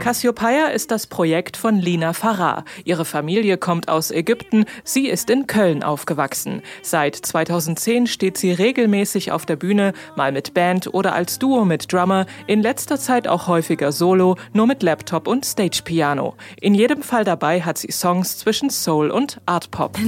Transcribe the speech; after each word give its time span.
Cassiopeia 0.00 0.68
ist 0.68 0.90
das 0.90 1.06
Projekt 1.06 1.58
von 1.58 1.76
Lina 1.76 2.14
Farah. 2.14 2.64
Ihre 2.84 3.04
Familie 3.04 3.58
kommt 3.58 3.90
aus 3.90 4.10
Ägypten, 4.10 4.64
sie 4.82 5.08
ist 5.08 5.28
in 5.28 5.46
Köln 5.46 5.82
aufgewachsen. 5.82 6.62
Seit 6.82 7.16
2010 7.16 8.06
steht 8.06 8.38
sie 8.38 8.50
regelmäßig 8.50 9.30
auf 9.30 9.44
der 9.44 9.56
Bühne, 9.56 9.92
mal 10.16 10.32
mit 10.32 10.54
Band 10.54 10.92
oder 10.94 11.12
als 11.12 11.38
Duo 11.38 11.66
mit 11.66 11.92
Drummer, 11.92 12.24
in 12.46 12.62
letzter 12.62 12.98
Zeit 12.98 13.28
auch 13.28 13.46
häufiger 13.46 13.92
solo, 13.92 14.36
nur 14.54 14.66
mit 14.66 14.82
Laptop 14.82 15.28
und 15.28 15.44
Stage-Piano. 15.44 16.34
In 16.58 16.74
jedem 16.74 17.02
Fall 17.02 17.24
dabei 17.24 17.60
hat 17.60 17.76
sie 17.76 17.92
Songs 17.92 18.38
zwischen 18.38 18.70
Soul 18.70 19.10
und 19.10 19.38
Art 19.44 19.70
Pop. 19.70 19.98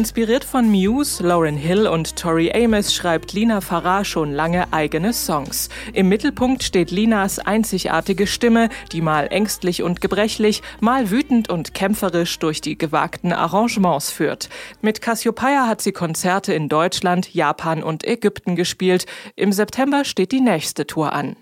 Inspiriert 0.00 0.44
von 0.44 0.66
Muse, 0.70 1.22
Lauren 1.22 1.58
Hill 1.58 1.86
und 1.86 2.16
Tori 2.16 2.50
Amos 2.54 2.94
schreibt 2.94 3.34
Lina 3.34 3.60
Farah 3.60 4.02
schon 4.02 4.32
lange 4.32 4.72
eigene 4.72 5.12
Songs. 5.12 5.68
Im 5.92 6.08
Mittelpunkt 6.08 6.62
steht 6.62 6.90
Linas 6.90 7.38
einzigartige 7.38 8.26
Stimme, 8.26 8.70
die 8.92 9.02
mal 9.02 9.26
ängstlich 9.26 9.82
und 9.82 10.00
gebrechlich, 10.00 10.62
mal 10.80 11.10
wütend 11.10 11.50
und 11.50 11.74
kämpferisch 11.74 12.38
durch 12.38 12.62
die 12.62 12.78
gewagten 12.78 13.34
Arrangements 13.34 14.10
führt. 14.10 14.48
Mit 14.80 15.02
Cassiopeia 15.02 15.66
hat 15.66 15.82
sie 15.82 15.92
Konzerte 15.92 16.54
in 16.54 16.70
Deutschland, 16.70 17.34
Japan 17.34 17.82
und 17.82 18.02
Ägypten 18.02 18.56
gespielt. 18.56 19.04
Im 19.36 19.52
September 19.52 20.06
steht 20.06 20.32
die 20.32 20.40
nächste 20.40 20.86
Tour 20.86 21.12
an. 21.12 21.36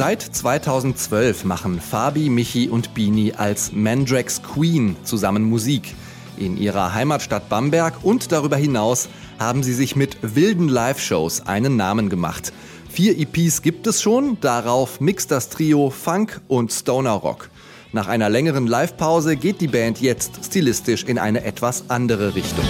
Seit 0.00 0.22
2012 0.22 1.44
machen 1.44 1.78
Fabi, 1.78 2.30
Michi 2.30 2.70
und 2.70 2.94
Bini 2.94 3.34
als 3.36 3.72
Mandrax 3.72 4.42
Queen 4.42 4.96
zusammen 5.04 5.42
Musik. 5.42 5.94
In 6.38 6.56
ihrer 6.56 6.94
Heimatstadt 6.94 7.50
Bamberg 7.50 8.02
und 8.02 8.32
darüber 8.32 8.56
hinaus 8.56 9.10
haben 9.38 9.62
sie 9.62 9.74
sich 9.74 9.96
mit 9.96 10.16
wilden 10.22 10.68
Live-Shows 10.68 11.46
einen 11.46 11.76
Namen 11.76 12.08
gemacht. 12.08 12.50
Vier 12.88 13.18
EPs 13.18 13.60
gibt 13.60 13.86
es 13.86 14.00
schon, 14.00 14.40
darauf 14.40 15.02
mixt 15.02 15.30
das 15.32 15.50
Trio 15.50 15.90
Funk 15.90 16.40
und 16.48 16.72
Stoner 16.72 17.10
Rock. 17.10 17.50
Nach 17.92 18.08
einer 18.08 18.30
längeren 18.30 18.66
Live-Pause 18.66 19.36
geht 19.36 19.60
die 19.60 19.68
Band 19.68 20.00
jetzt 20.00 20.46
stilistisch 20.46 21.04
in 21.04 21.18
eine 21.18 21.44
etwas 21.44 21.90
andere 21.90 22.34
Richtung. 22.34 22.64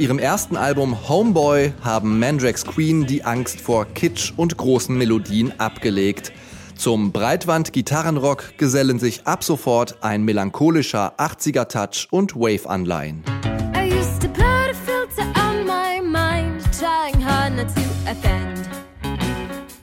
Ihrem 0.00 0.18
ersten 0.18 0.56
Album 0.56 1.08
Homeboy 1.08 1.74
haben 1.82 2.18
Mandrax 2.18 2.64
Queen 2.64 3.06
die 3.06 3.22
Angst 3.22 3.60
vor 3.60 3.84
Kitsch 3.84 4.32
und 4.34 4.56
großen 4.56 4.96
Melodien 4.96 5.52
abgelegt. 5.60 6.32
Zum 6.74 7.12
Breitwand-Gitarrenrock 7.12 8.56
gesellen 8.56 8.98
sich 8.98 9.26
ab 9.26 9.44
sofort 9.44 10.02
ein 10.02 10.22
melancholischer 10.22 11.12
80er-Touch 11.18 12.08
und 12.10 12.34
Wave-Anleihen. 12.34 13.22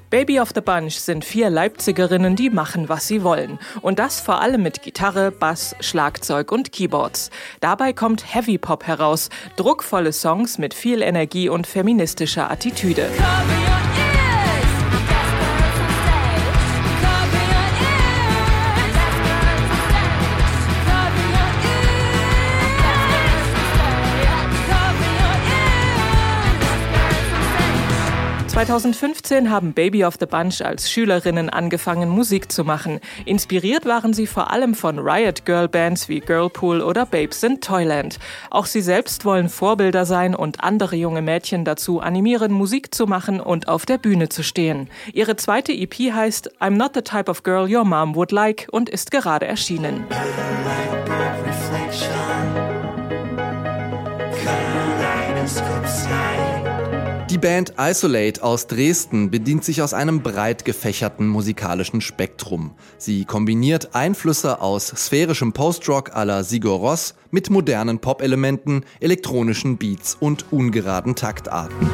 Baby 0.10 0.40
of 0.40 0.52
the 0.56 0.62
Bunch 0.62 0.94
sind 1.00 1.26
vier 1.26 1.50
Leipzigerinnen, 1.50 2.38
die 2.38 2.50
machen, 2.50 2.88
was 2.88 3.08
sie 3.08 3.24
wollen. 3.24 3.60
Und 3.82 4.00
das 4.00 4.22
vor 4.22 4.40
allem 4.40 4.64
mit 4.64 4.82
Gitarre, 4.82 5.32
Bass, 5.32 5.76
Schlagzeug 5.82 6.54
und 6.54 6.72
Keyboards. 6.72 7.30
Dabei 7.60 7.92
kommt 7.92 8.34
Heavy 8.34 8.58
Pop 8.58 8.88
heraus, 8.88 9.30
druckvolle 9.58 10.14
Songs 10.14 10.58
mit 10.60 10.74
viel 10.74 11.02
Energie 11.02 11.50
und 11.50 11.68
feministischer 11.68 12.50
Attitüde. 12.50 13.10
2015 28.58 29.52
haben 29.52 29.74
Baby 29.74 30.04
of 30.04 30.16
the 30.20 30.26
Bunch 30.26 30.64
als 30.64 30.90
Schülerinnen 30.90 31.48
angefangen, 31.48 32.10
Musik 32.10 32.52
zu 32.52 32.64
machen. 32.64 33.00
Inspiriert 33.24 33.86
waren 33.86 34.14
sie 34.14 34.26
vor 34.26 34.50
allem 34.50 34.74
von 34.74 34.98
Riot 34.98 35.46
Girl 35.46 35.68
Bands 35.68 36.10
wie 36.10 36.22
Girlpool 36.22 36.82
oder 36.82 37.06
Babes 37.06 37.44
in 37.44 37.62
Toyland. 37.62 38.18
Auch 38.50 38.66
sie 38.66 38.82
selbst 38.82 39.26
wollen 39.26 39.50
Vorbilder 39.50 40.08
sein 40.08 40.34
und 40.34 40.64
andere 40.64 40.96
junge 40.96 41.22
Mädchen 41.22 41.66
dazu 41.66 42.00
animieren, 42.00 42.52
Musik 42.52 42.96
zu 42.96 43.06
machen 43.06 43.40
und 43.40 43.68
auf 43.68 43.86
der 43.86 44.00
Bühne 44.00 44.28
zu 44.28 44.42
stehen. 44.42 44.90
Ihre 45.14 45.36
zweite 45.36 45.72
EP 45.72 45.94
heißt 45.94 46.60
I'm 46.60 46.78
Not 46.78 46.96
the 46.96 47.04
Type 47.04 47.30
of 47.30 47.44
Girl 47.44 47.72
Your 47.72 47.86
Mom 47.86 48.16
Would 48.16 48.32
Like 48.32 48.68
und 48.72 48.90
ist 48.90 49.12
gerade 49.12 49.46
erschienen. 49.46 50.08
Die 57.30 57.38
Band 57.38 57.74
Isolate 57.78 58.42
aus 58.42 58.68
Dresden 58.68 59.30
bedient 59.30 59.66
sich 59.66 59.82
aus 59.82 59.94
einem 59.94 60.22
breit 60.22 60.64
gefächerten 60.64 61.28
musikalischen 61.28 62.00
Spektrum. 62.00 62.72
Sie 62.98 63.26
kombiniert 63.26 63.94
Einflüsse 63.94 64.62
aus 64.62 64.88
sphärischem 64.88 65.52
Postrock 65.52 66.16
à 66.16 66.24
la 66.24 66.44
Sigur 66.44 66.78
Ross 66.78 67.16
mit 67.30 67.50
modernen 67.50 68.00
Pop-Elementen, 68.00 68.86
elektronischen 69.02 69.78
Beats 69.78 70.16
und 70.18 70.46
ungeraden 70.52 71.16
Taktarten. 71.16 71.90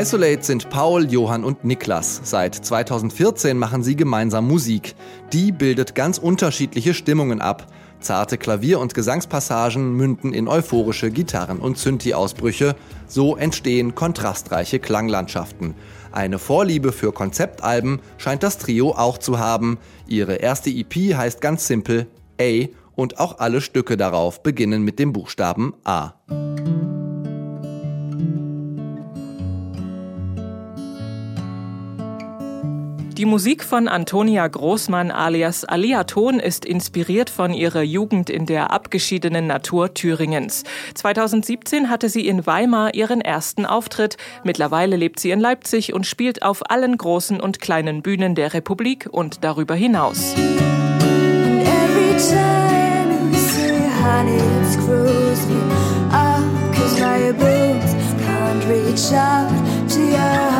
Isolate 0.00 0.44
sind 0.44 0.70
Paul, 0.70 1.10
Johann 1.10 1.42
und 1.42 1.64
Niklas. 1.64 2.20
Seit 2.22 2.54
2014 2.54 3.58
machen 3.58 3.82
sie 3.82 3.96
gemeinsam 3.96 4.46
Musik. 4.46 4.94
Die 5.32 5.50
bildet 5.50 5.96
ganz 5.96 6.18
unterschiedliche 6.18 6.94
Stimmungen 6.94 7.40
ab. 7.40 7.66
Zarte 7.98 8.38
Klavier- 8.38 8.78
und 8.78 8.94
Gesangspassagen 8.94 9.96
münden 9.96 10.32
in 10.32 10.46
euphorische 10.46 11.10
Gitarren- 11.10 11.58
und 11.58 11.78
Synthi-Ausbrüche. 11.78 12.76
So 13.08 13.36
entstehen 13.36 13.96
kontrastreiche 13.96 14.78
Klanglandschaften. 14.78 15.74
Eine 16.12 16.38
Vorliebe 16.38 16.92
für 16.92 17.10
Konzeptalben 17.10 17.98
scheint 18.18 18.44
das 18.44 18.58
Trio 18.58 18.92
auch 18.92 19.18
zu 19.18 19.40
haben. 19.40 19.78
Ihre 20.06 20.36
erste 20.36 20.70
EP 20.70 21.16
heißt 21.16 21.40
ganz 21.40 21.66
simpel 21.66 22.06
A 22.40 22.68
und 22.94 23.18
auch 23.18 23.40
alle 23.40 23.60
Stücke 23.60 23.96
darauf 23.96 24.44
beginnen 24.44 24.84
mit 24.84 25.00
dem 25.00 25.12
Buchstaben 25.12 25.74
A. 25.82 26.14
Die 33.18 33.24
Musik 33.24 33.64
von 33.64 33.88
Antonia 33.88 34.46
Großmann 34.46 35.10
alias 35.10 35.64
Aliaton 35.64 36.38
ist 36.38 36.64
inspiriert 36.64 37.30
von 37.30 37.52
ihrer 37.52 37.82
Jugend 37.82 38.30
in 38.30 38.46
der 38.46 38.70
abgeschiedenen 38.70 39.48
Natur 39.48 39.92
Thüringens. 39.92 40.62
2017 40.94 41.90
hatte 41.90 42.10
sie 42.10 42.28
in 42.28 42.46
Weimar 42.46 42.94
ihren 42.94 43.20
ersten 43.20 43.66
Auftritt. 43.66 44.18
Mittlerweile 44.44 44.94
lebt 44.94 45.18
sie 45.18 45.32
in 45.32 45.40
Leipzig 45.40 45.92
und 45.94 46.06
spielt 46.06 46.44
auf 46.44 46.70
allen 46.70 46.96
großen 46.96 47.40
und 47.40 47.58
kleinen 47.58 48.02
Bühnen 48.02 48.36
der 48.36 48.54
Republik 48.54 49.08
und 49.10 49.42
darüber 49.42 49.74
hinaus. 49.74 50.36
reach 58.68 59.12
out 59.12 59.88
to 59.88 60.00
your 60.00 60.57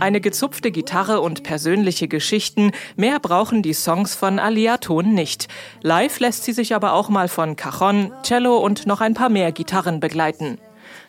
Eine 0.00 0.22
gezupfte 0.22 0.70
Gitarre 0.70 1.20
und 1.20 1.42
persönliche 1.42 2.08
Geschichten, 2.08 2.72
mehr 2.96 3.20
brauchen 3.20 3.62
die 3.62 3.74
Songs 3.74 4.14
von 4.14 4.38
Aliaton 4.38 5.12
nicht. 5.12 5.48
Live 5.82 6.20
lässt 6.20 6.44
sie 6.44 6.54
sich 6.54 6.74
aber 6.74 6.94
auch 6.94 7.10
mal 7.10 7.28
von 7.28 7.54
Cajon, 7.54 8.10
Cello 8.22 8.56
und 8.56 8.86
noch 8.86 9.02
ein 9.02 9.12
paar 9.12 9.28
mehr 9.28 9.52
Gitarren 9.52 10.00
begleiten. 10.00 10.58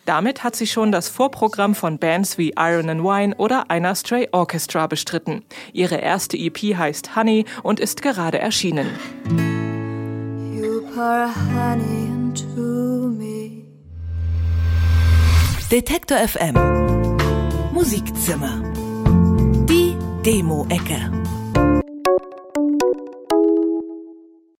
Damit 0.05 0.43
hat 0.43 0.57
sie 0.57 0.67
schon 0.67 0.91
das 0.91 1.07
Vorprogramm 1.07 1.73
von 1.73 1.99
Bands 1.99 2.37
wie 2.37 2.53
Iron 2.57 2.89
and 2.89 3.01
Wine 3.01 3.35
oder 3.37 3.71
Einer 3.71 3.95
Stray 3.95 4.27
Orchestra 4.33 4.87
bestritten. 4.87 5.45
Ihre 5.71 5.95
erste 5.95 6.35
EP 6.37 6.57
heißt 6.57 7.15
Honey 7.15 7.45
und 7.63 7.79
ist 7.79 8.01
gerade 8.01 8.39
erschienen. 8.39 8.89
Detektor 15.71 16.17
FM 16.17 17.11
Musikzimmer. 17.73 18.70
Die 20.23 20.33
Demo-Ecke. 20.33 21.20